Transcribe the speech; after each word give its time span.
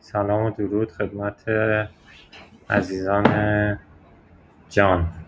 سلام 0.00 0.44
و 0.46 0.50
درود 0.50 0.92
خدمت 0.92 1.44
عزیزان 2.70 3.24
جان. 4.70 5.19